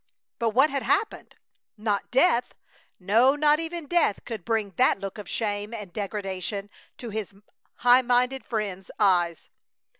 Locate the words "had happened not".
0.71-2.09